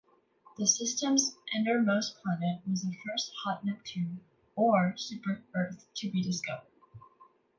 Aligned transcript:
The 0.57 0.65
system's 0.65 1.35
innermost 1.55 2.15
planet 2.23 2.61
was 2.67 2.81
the 2.81 2.97
first 3.05 3.31
'hot 3.43 3.63
Neptune' 3.63 4.21
or 4.55 4.95
'super-Earth' 4.97 5.85
to 5.97 6.09
be 6.09 6.23
discovered. 6.23 6.65